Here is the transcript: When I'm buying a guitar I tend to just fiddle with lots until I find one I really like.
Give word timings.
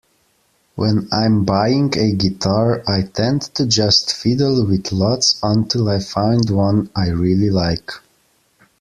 When 0.73 1.09
I'm 1.11 1.43
buying 1.45 1.95
a 1.95 2.11
guitar 2.15 2.81
I 2.87 3.03
tend 3.03 3.43
to 3.53 3.67
just 3.67 4.11
fiddle 4.15 4.65
with 4.65 4.91
lots 4.91 5.39
until 5.43 5.89
I 5.89 5.99
find 5.99 6.49
one 6.49 6.89
I 6.95 7.09
really 7.09 7.51
like. 7.51 7.91